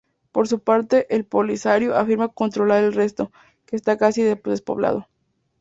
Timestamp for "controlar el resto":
2.33-3.31